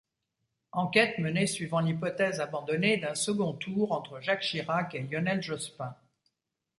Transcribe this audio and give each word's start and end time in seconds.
Enquêtes 0.71 1.19
menées 1.19 1.45
suivant 1.45 1.79
l'hypothèse 1.79 2.39
abandonnée 2.39 2.97
d'un 2.97 3.13
second 3.13 3.53
tour 3.53 3.91
entre 3.91 4.19
Jacques 4.19 4.41
Chirac 4.41 4.95
et 4.95 5.03
Lionel 5.03 5.43
Jospin. 5.43 5.95